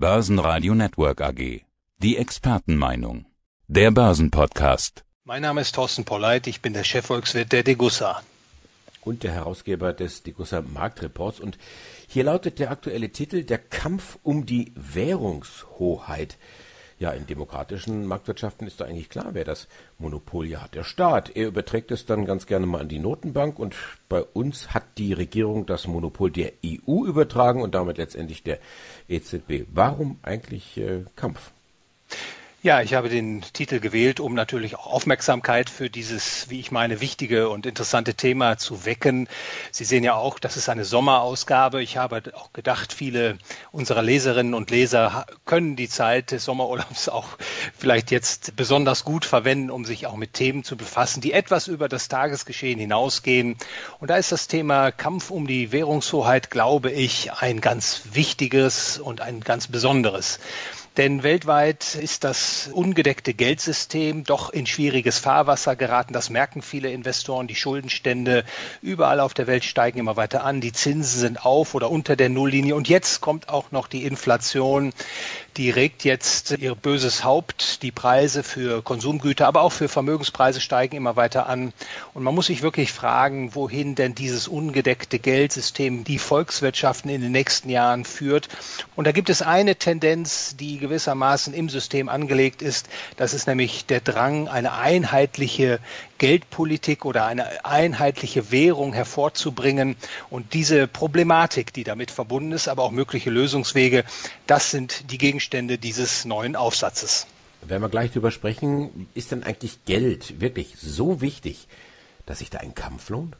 [0.00, 1.62] Börsenradio Network AG.
[1.96, 3.26] Die Expertenmeinung.
[3.66, 5.02] Der Börsenpodcast.
[5.24, 8.22] Mein Name ist Thorsten Polleit, ich bin der Chefvolkswirt der Degussa.
[9.00, 11.40] Und der Herausgeber des Degussa Marktreports.
[11.40, 11.58] Und
[12.06, 16.38] hier lautet der aktuelle Titel Der Kampf um die Währungshoheit.
[16.98, 19.68] Ja, in demokratischen Marktwirtschaften ist da eigentlich klar, wer das
[19.98, 20.74] Monopol ja hat.
[20.74, 21.36] Der Staat.
[21.36, 23.76] Er überträgt es dann ganz gerne mal an die Notenbank und
[24.08, 28.58] bei uns hat die Regierung das Monopol der EU übertragen und damit letztendlich der
[29.08, 29.66] EZB.
[29.72, 31.52] Warum eigentlich äh, Kampf?
[32.60, 37.00] Ja, ich habe den Titel gewählt, um natürlich auch Aufmerksamkeit für dieses, wie ich meine,
[37.00, 39.28] wichtige und interessante Thema zu wecken.
[39.70, 41.80] Sie sehen ja auch, das ist eine Sommerausgabe.
[41.80, 43.38] Ich habe auch gedacht, viele
[43.70, 47.28] unserer Leserinnen und Leser können die Zeit des Sommerurlaubs auch
[47.78, 51.88] vielleicht jetzt besonders gut verwenden, um sich auch mit Themen zu befassen, die etwas über
[51.88, 53.56] das Tagesgeschehen hinausgehen.
[54.00, 59.20] Und da ist das Thema Kampf um die Währungshoheit, glaube ich, ein ganz wichtiges und
[59.20, 60.40] ein ganz besonderes.
[60.98, 66.12] Denn weltweit ist das ungedeckte Geldsystem doch in schwieriges Fahrwasser geraten.
[66.12, 67.46] Das merken viele Investoren.
[67.46, 68.44] Die Schuldenstände
[68.82, 70.60] überall auf der Welt steigen immer weiter an.
[70.60, 72.74] Die Zinsen sind auf oder unter der Nulllinie.
[72.74, 74.92] Und jetzt kommt auch noch die Inflation.
[75.56, 77.84] Die regt jetzt ihr böses Haupt.
[77.84, 81.72] Die Preise für Konsumgüter, aber auch für Vermögenspreise steigen immer weiter an.
[82.12, 87.30] Und man muss sich wirklich fragen, wohin denn dieses ungedeckte Geldsystem die Volkswirtschaften in den
[87.30, 88.48] nächsten Jahren führt.
[88.96, 92.88] Und da gibt es eine Tendenz, die gewissermaßen im System angelegt ist.
[93.16, 95.80] Das ist nämlich der Drang, eine einheitliche
[96.18, 99.96] Geldpolitik oder eine einheitliche Währung hervorzubringen.
[100.30, 104.04] Und diese Problematik, die damit verbunden ist, aber auch mögliche Lösungswege,
[104.46, 107.26] das sind die Gegenstände dieses neuen Aufsatzes.
[107.60, 111.66] Wenn wir gleich drüber sprechen, ist denn eigentlich Geld wirklich so wichtig,
[112.24, 113.36] dass sich da ein Kampf lohnt?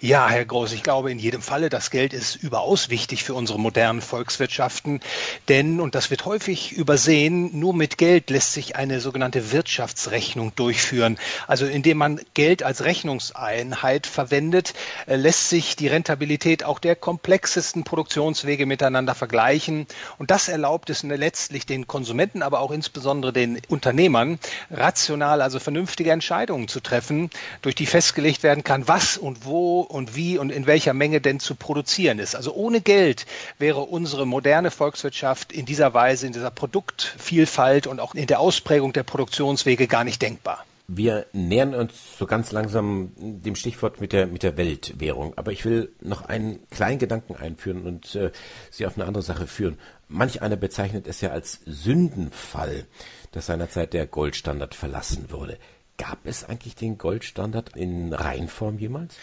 [0.00, 3.58] Ja, Herr Groß, ich glaube in jedem Falle, das Geld ist überaus wichtig für unsere
[3.58, 5.00] modernen Volkswirtschaften.
[5.48, 11.18] Denn, und das wird häufig übersehen, nur mit Geld lässt sich eine sogenannte Wirtschaftsrechnung durchführen.
[11.46, 14.74] Also indem man Geld als Rechnungseinheit verwendet,
[15.06, 19.86] äh, lässt sich die Rentabilität auch der komplexesten Produktionswege miteinander vergleichen.
[20.18, 24.38] Und das erlaubt es letztlich den Konsumenten, aber auch insbesondere den Unternehmern,
[24.70, 27.30] rational, also vernünftige Entscheidungen zu treffen,
[27.62, 31.40] durch die festgelegt werden kann, was und wo und wie und in welcher Menge denn
[31.40, 32.34] zu produzieren ist.
[32.34, 33.26] Also ohne Geld
[33.58, 38.92] wäre unsere moderne Volkswirtschaft in dieser Weise, in dieser Produktvielfalt und auch in der Ausprägung
[38.92, 40.64] der Produktionswege gar nicht denkbar.
[40.86, 45.32] Wir nähern uns so ganz langsam dem Stichwort mit der, mit der Weltwährung.
[45.36, 48.32] Aber ich will noch einen kleinen Gedanken einführen und äh,
[48.70, 49.78] Sie auf eine andere Sache führen.
[50.08, 52.84] Manch einer bezeichnet es ja als Sündenfall,
[53.32, 55.58] dass seinerzeit der Goldstandard verlassen wurde.
[55.96, 59.16] Gab es eigentlich den Goldstandard in Reinform jemals?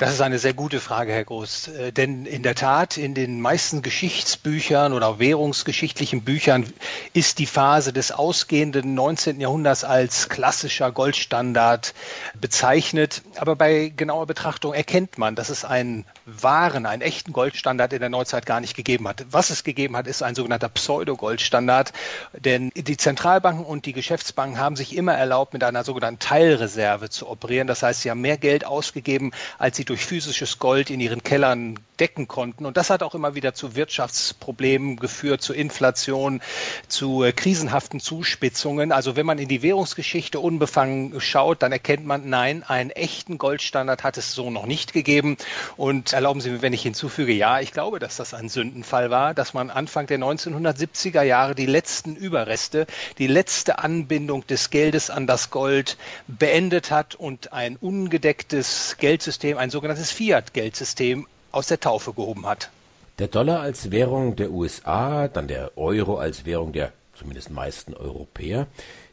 [0.00, 1.68] Das ist eine sehr gute Frage, Herr Groß.
[1.68, 6.64] Äh, denn in der Tat, in den meisten Geschichtsbüchern oder währungsgeschichtlichen Büchern
[7.12, 9.38] ist die Phase des ausgehenden 19.
[9.42, 11.92] Jahrhunderts als klassischer Goldstandard
[12.40, 13.20] bezeichnet.
[13.36, 18.08] Aber bei genauer Betrachtung erkennt man, dass es einen wahren, einen echten Goldstandard in der
[18.08, 19.26] Neuzeit gar nicht gegeben hat.
[19.30, 21.92] Was es gegeben hat, ist ein sogenannter Pseudo-Goldstandard.
[22.32, 27.28] Denn die Zentralbanken und die Geschäftsbanken haben sich immer erlaubt, mit einer sogenannten Teilreserve zu
[27.28, 27.66] operieren.
[27.66, 31.76] Das heißt, sie haben mehr Geld ausgegeben, als sie durch physisches Gold in ihren Kellern
[31.98, 32.64] decken konnten.
[32.64, 36.40] Und das hat auch immer wieder zu Wirtschaftsproblemen geführt, zu Inflation,
[36.86, 38.92] zu äh, krisenhaften Zuspitzungen.
[38.92, 44.04] Also wenn man in die Währungsgeschichte unbefangen schaut, dann erkennt man, nein, einen echten Goldstandard
[44.04, 45.36] hat es so noch nicht gegeben.
[45.76, 49.34] Und erlauben Sie mir, wenn ich hinzufüge, ja, ich glaube, dass das ein Sündenfall war,
[49.34, 52.86] dass man Anfang der 1970er Jahre die letzten Überreste,
[53.18, 55.98] die letzte Anbindung des Geldes an das Gold
[56.28, 62.70] beendet hat und ein ungedecktes Geldsystem, ein sogenanntes Fiat-Geldsystem aus der Taufe gehoben hat.
[63.18, 68.66] Der Dollar als Währung der USA, dann der Euro als Währung der zumindest meisten Europäer.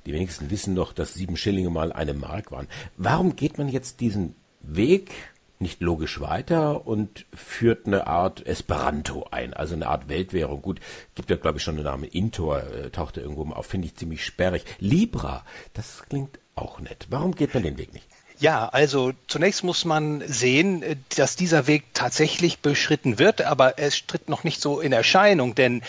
[0.05, 2.67] Die wenigsten wissen noch, dass sieben Schillinge mal eine Mark waren.
[2.97, 5.11] Warum geht man jetzt diesen Weg
[5.59, 10.61] nicht logisch weiter und führt eine Art Esperanto ein, also eine Art Weltwährung.
[10.61, 10.81] Gut,
[11.15, 13.95] gibt ja glaube ich schon den Namen Intor, äh, tauchte irgendwo mal auf, finde ich
[13.95, 14.65] ziemlich sperrig.
[14.79, 17.07] Libra, das klingt auch nett.
[17.09, 18.05] Warum geht man den Weg nicht?
[18.39, 20.83] Ja, also zunächst muss man sehen,
[21.15, 25.81] dass dieser Weg tatsächlich beschritten wird, aber es tritt noch nicht so in Erscheinung, denn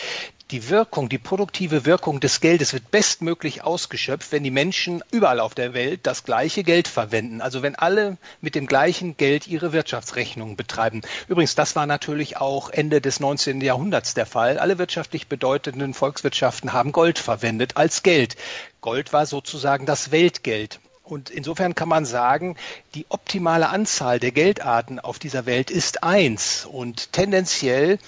[0.50, 5.54] die Wirkung, die produktive Wirkung des Geldes wird bestmöglich ausgeschöpft, wenn die Menschen überall auf
[5.54, 7.42] der Welt das gleiche Geld verwenden.
[7.42, 11.02] Also wenn alle mit dem gleichen Geld ihre Wirtschaftsrechnungen betreiben.
[11.28, 13.60] Übrigens, das war natürlich auch Ende des 19.
[13.60, 14.58] Jahrhunderts der Fall.
[14.58, 18.36] Alle wirtschaftlich bedeutenden Volkswirtschaften haben Gold verwendet als Geld.
[18.80, 20.80] Gold war sozusagen das Weltgeld.
[21.10, 22.56] Und insofern kann man sagen,
[22.94, 26.66] die optimale Anzahl der Geldarten auf dieser Welt ist eins.
[26.66, 27.98] Und tendenziell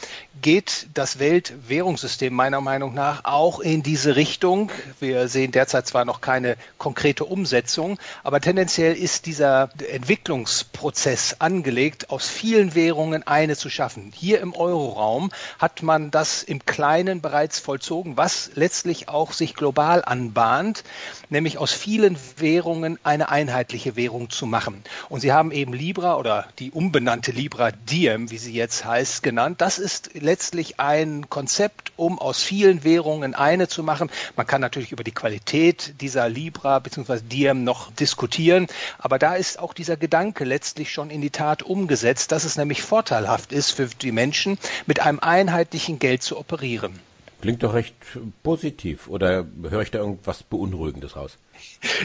[0.43, 4.71] geht das Weltwährungssystem meiner Meinung nach auch in diese Richtung.
[4.99, 12.29] Wir sehen derzeit zwar noch keine konkrete Umsetzung, aber tendenziell ist dieser Entwicklungsprozess angelegt, aus
[12.29, 14.13] vielen Währungen eine zu schaffen.
[14.15, 20.03] Hier im Euroraum hat man das im Kleinen bereits vollzogen, was letztlich auch sich global
[20.05, 20.85] anbahnt,
[21.29, 24.83] nämlich aus vielen Währungen eine einheitliche Währung zu machen.
[25.09, 29.61] Und Sie haben eben Libra oder die umbenannte Libra Diem, wie sie jetzt heißt, genannt.
[29.61, 34.11] Das ist letztlich ein Konzept, um aus vielen Währungen eine zu machen.
[34.37, 37.21] Man kann natürlich über die Qualität dieser Libra bzw.
[37.21, 38.67] Diem noch diskutieren,
[38.99, 42.83] aber da ist auch dieser Gedanke letztlich schon in die Tat umgesetzt, dass es nämlich
[42.83, 46.99] vorteilhaft ist für die Menschen, mit einem einheitlichen Geld zu operieren.
[47.41, 47.95] Klingt doch recht
[48.43, 49.09] positiv.
[49.09, 51.39] Oder höre ich da irgendwas Beunruhigendes raus?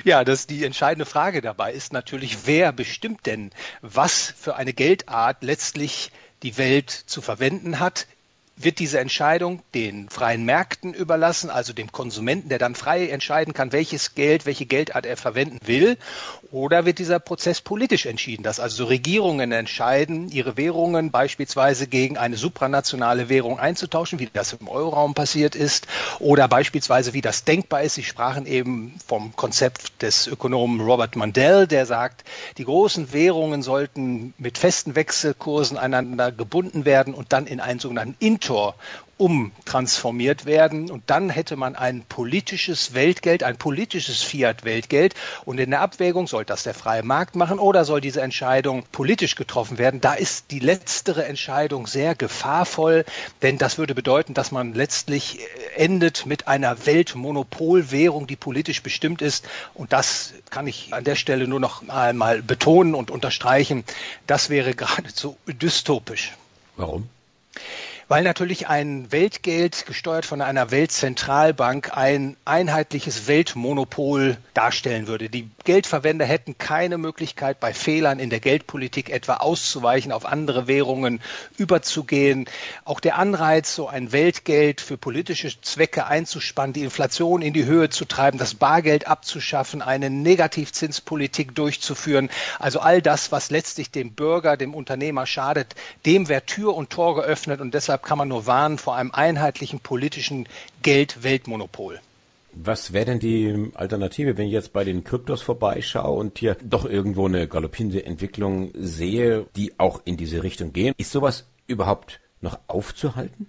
[0.04, 3.52] Ja, das die entscheidende Frage dabei ist natürlich, wer bestimmt denn,
[3.82, 6.12] was für eine Geldart letztlich
[6.44, 8.08] die Welt zu verwenden hat
[8.58, 13.74] wird diese Entscheidung den freien Märkten überlassen, also dem Konsumenten, der dann frei entscheiden kann,
[13.74, 15.98] welches Geld, welche Geldart er verwenden will,
[16.52, 22.38] oder wird dieser Prozess politisch entschieden, dass also Regierungen entscheiden, ihre Währungen beispielsweise gegen eine
[22.38, 25.88] supranationale Währung einzutauschen, wie das im Euroraum passiert ist,
[26.20, 27.96] oder beispielsweise wie das denkbar ist.
[27.96, 32.24] Sie sprachen eben vom Konzept des Ökonomen Robert Mandel, der sagt,
[32.58, 38.16] die großen Währungen sollten mit festen Wechselkursen einander gebunden werden und dann in einen sogenannten
[38.46, 38.76] Mentor
[39.18, 40.92] umtransformiert werden.
[40.92, 45.16] Und dann hätte man ein politisches Weltgeld, ein politisches Fiat-Weltgeld.
[45.46, 49.36] Und in der Abwägung, soll das der freie Markt machen oder soll diese Entscheidung politisch
[49.36, 50.02] getroffen werden?
[50.02, 53.06] Da ist die letztere Entscheidung sehr gefahrvoll,
[53.42, 55.40] denn das würde bedeuten, dass man letztlich
[55.78, 59.48] endet mit einer Weltmonopolwährung, die politisch bestimmt ist.
[59.74, 63.86] Und das kann ich an der Stelle nur noch einmal betonen und unterstreichen.
[64.28, 66.34] Das wäre geradezu dystopisch.
[66.76, 67.08] Warum?
[68.08, 75.30] Weil natürlich ein Weltgeld gesteuert von einer Weltzentralbank ein einheitliches Weltmonopol darstellen würde.
[75.30, 81.20] Die Geldverwender hätten keine Möglichkeit, bei Fehlern in der Geldpolitik etwa auszuweichen, auf andere Währungen
[81.58, 82.46] überzugehen.
[82.84, 87.90] Auch der Anreiz, so ein Weltgeld für politische Zwecke einzuspannen, die Inflation in die Höhe
[87.90, 92.30] zu treiben, das Bargeld abzuschaffen, eine Negativzinspolitik durchzuführen,
[92.60, 95.74] also all das, was letztlich dem Bürger, dem Unternehmer schadet,
[96.06, 99.12] dem wäre Tür und Tor geöffnet und deshalb Deshalb kann man nur warnen vor einem
[99.12, 100.50] einheitlichen politischen
[100.82, 102.02] Geld-Weltmonopol.
[102.52, 106.84] Was wäre denn die Alternative, wenn ich jetzt bei den Kryptos vorbeischaue und hier doch
[106.84, 110.94] irgendwo eine galoppierende Entwicklung sehe, die auch in diese Richtung gehen?
[110.98, 113.48] Ist sowas überhaupt noch aufzuhalten?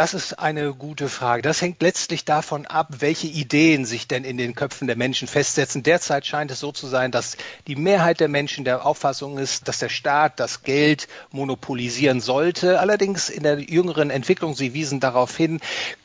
[0.00, 1.42] Das ist eine gute Frage.
[1.42, 5.82] Das hängt letztlich davon ab, welche Ideen sich denn in den Köpfen der Menschen festsetzen.
[5.82, 7.36] Derzeit scheint es so zu sein, dass
[7.66, 12.80] die Mehrheit der Menschen der Auffassung ist, dass der Staat das Geld monopolisieren sollte.
[12.80, 15.60] Allerdings in der jüngeren Entwicklung, Sie wiesen darauf hin,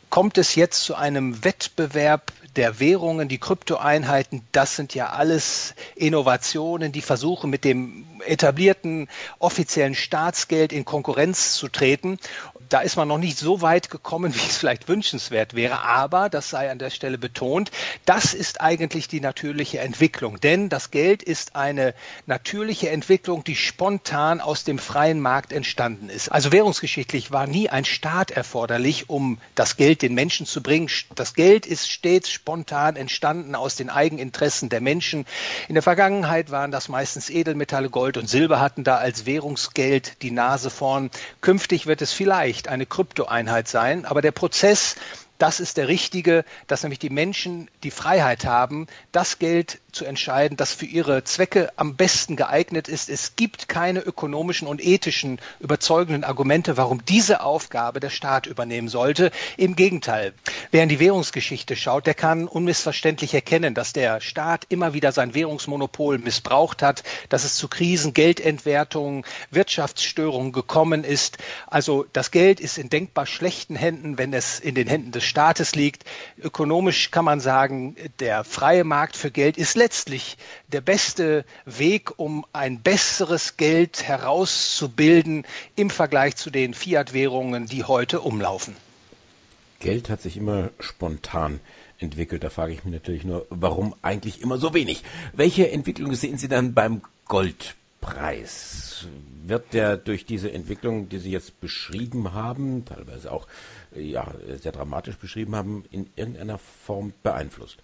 [0.09, 6.91] kommt es jetzt zu einem Wettbewerb der Währungen, die Kryptoeinheiten, das sind ja alles Innovationen,
[6.91, 9.09] die versuchen mit dem etablierten
[9.39, 12.17] offiziellen Staatsgeld in Konkurrenz zu treten
[12.69, 15.81] da ist man noch nicht so weit gekommen, wie es vielleicht wünschenswert wäre.
[15.81, 17.71] Aber, das sei an der Stelle betont,
[18.05, 20.39] das ist eigentlich die natürliche Entwicklung.
[20.39, 21.93] Denn das Geld ist eine
[22.25, 26.29] natürliche Entwicklung, die spontan aus dem freien Markt entstanden ist.
[26.29, 30.89] Also währungsgeschichtlich war nie ein Staat erforderlich, um das Geld den Menschen zu bringen.
[31.15, 35.25] Das Geld ist stets spontan entstanden aus den Eigeninteressen der Menschen.
[35.67, 40.31] In der Vergangenheit waren das meistens Edelmetalle, Gold und Silber hatten da als Währungsgeld die
[40.31, 41.09] Nase vorn.
[41.41, 44.95] Künftig wird es vielleicht nicht eine Kryptoeinheit sein, aber der Prozess
[45.37, 50.57] das ist der richtige, dass nämlich die Menschen die Freiheit haben, das Geld zu entscheiden,
[50.57, 53.09] das für ihre Zwecke am besten geeignet ist.
[53.09, 59.31] Es gibt keine ökonomischen und ethischen überzeugenden Argumente, warum diese Aufgabe der Staat übernehmen sollte.
[59.57, 60.33] Im Gegenteil,
[60.71, 65.33] wer in die Währungsgeschichte schaut, der kann unmissverständlich erkennen, dass der Staat immer wieder sein
[65.33, 71.37] Währungsmonopol missbraucht hat, dass es zu Krisen, Geldentwertungen, Wirtschaftsstörungen gekommen ist.
[71.67, 75.75] Also das Geld ist in denkbar schlechten Händen, wenn es in den Händen des Staates
[75.75, 76.03] liegt.
[76.37, 80.37] Ökonomisch kann man sagen, der freie Markt für Geld ist letztlich
[80.69, 88.21] der beste Weg, um ein besseres Geld herauszubilden im Vergleich zu den Fiat-Währungen, die heute
[88.21, 88.75] umlaufen.
[89.79, 91.59] Geld hat sich immer spontan
[91.99, 92.43] entwickelt.
[92.43, 95.03] Da frage ich mich natürlich nur, warum eigentlich immer so wenig?
[95.33, 99.05] Welche Entwicklung sehen Sie dann beim Goldpreis?
[99.45, 103.45] Wird der durch diese Entwicklung, die Sie jetzt beschrieben haben, teilweise auch
[103.95, 107.83] ja, sehr dramatisch beschrieben haben, in irgendeiner Form beeinflusst?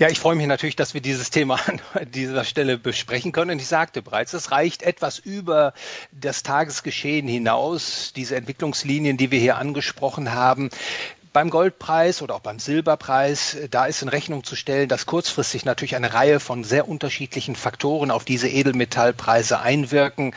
[0.00, 1.78] Ja, ich freue mich natürlich, dass wir dieses Thema an
[2.14, 3.50] dieser Stelle besprechen können.
[3.50, 5.74] Und ich sagte bereits, es reicht etwas über
[6.10, 10.70] das Tagesgeschehen hinaus, diese Entwicklungslinien, die wir hier angesprochen haben
[11.32, 15.64] beim Goldpreis oder auch beim Silberpreis, äh, da ist in Rechnung zu stellen, dass kurzfristig
[15.64, 20.34] natürlich eine Reihe von sehr unterschiedlichen Faktoren auf diese Edelmetallpreise einwirken.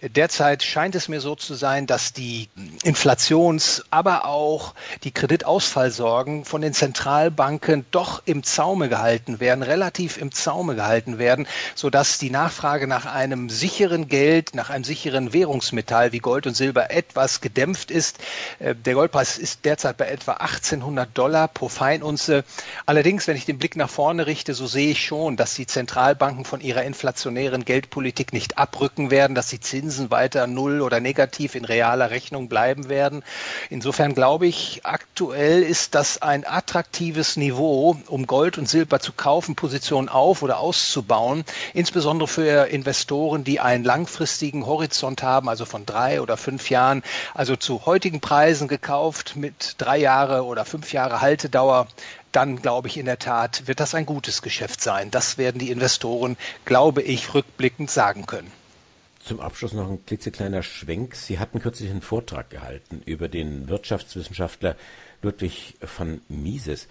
[0.00, 2.48] Äh, derzeit scheint es mir so zu sein, dass die
[2.82, 10.32] Inflations-, aber auch die Kreditausfallsorgen von den Zentralbanken doch im Zaume gehalten werden, relativ im
[10.32, 16.18] Zaume gehalten werden, sodass die Nachfrage nach einem sicheren Geld, nach einem sicheren Währungsmetall wie
[16.18, 18.18] Gold und Silber etwas gedämpft ist.
[18.58, 22.44] Äh, der Goldpreis ist derzeit bei etwa etwa 1800 Dollar pro Feinunze.
[22.86, 26.44] Allerdings, wenn ich den Blick nach vorne richte, so sehe ich schon, dass die Zentralbanken
[26.44, 31.64] von ihrer inflationären Geldpolitik nicht abrücken werden, dass die Zinsen weiter null oder negativ in
[31.64, 33.22] realer Rechnung bleiben werden.
[33.70, 39.54] Insofern glaube ich, aktuell ist das ein attraktives Niveau, um Gold und Silber zu kaufen,
[39.54, 46.20] Positionen auf oder auszubauen, insbesondere für Investoren, die einen langfristigen Horizont haben, also von drei
[46.20, 47.02] oder fünf Jahren,
[47.34, 51.88] also zu heutigen Preisen gekauft mit drei Jahren Jahre oder fünf Jahre Haltedauer,
[52.30, 55.10] dann glaube ich in der Tat, wird das ein gutes Geschäft sein.
[55.10, 58.50] Das werden die Investoren, glaube ich, rückblickend sagen können.
[59.24, 61.14] Zum Abschluss noch ein klitzekleiner Schwenk.
[61.14, 64.76] Sie hatten kürzlich einen Vortrag gehalten über den Wirtschaftswissenschaftler
[65.22, 66.88] Ludwig von Mises.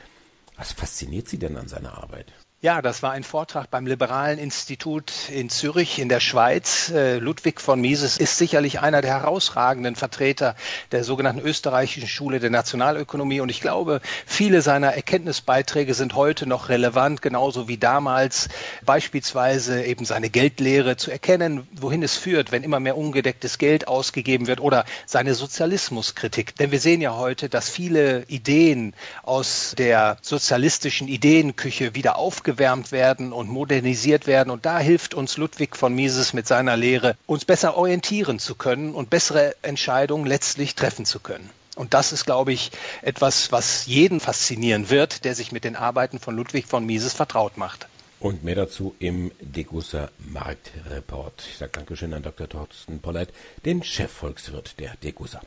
[0.58, 2.32] Was fasziniert Sie denn an seiner Arbeit?
[2.64, 6.92] Ja, das war ein Vortrag beim Liberalen Institut in Zürich in der Schweiz.
[6.92, 10.56] Äh, Ludwig von Mises ist sicherlich einer der herausragenden Vertreter
[10.92, 13.40] der sogenannten österreichischen Schule der Nationalökonomie.
[13.40, 18.48] Und ich glaube, viele seiner Erkenntnisbeiträge sind heute noch relevant, genauso wie damals
[18.86, 24.46] beispielsweise eben seine Geldlehre zu erkennen, wohin es führt, wenn immer mehr ungedecktes Geld ausgegeben
[24.46, 26.56] wird oder seine Sozialismuskritik.
[26.58, 32.92] Denn wir sehen ja heute, dass viele Ideen aus der sozialistischen Ideenküche wieder aufgegeben aufgewärmt
[32.92, 34.50] werden und modernisiert werden.
[34.52, 38.94] Und da hilft uns Ludwig von Mises mit seiner Lehre, uns besser orientieren zu können
[38.94, 41.50] und bessere Entscheidungen letztlich treffen zu können.
[41.76, 46.20] Und das ist, glaube ich, etwas, was jeden faszinieren wird, der sich mit den Arbeiten
[46.20, 47.88] von Ludwig von Mises vertraut macht.
[48.20, 51.48] Und mehr dazu im Degussa Marktreport.
[51.50, 52.50] Ich sage Dankeschön an Dr.
[52.50, 53.30] Thorsten Polleit,
[53.66, 55.40] den Chefvolkswirt der Degussa.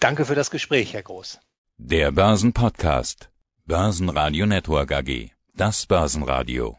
[0.00, 1.38] Danke für das Gespräch, Herr Groß.
[1.76, 3.28] Der Börsenpodcast.
[3.66, 5.35] Börsenradio Network AG.
[5.58, 6.74] Das Börsenradio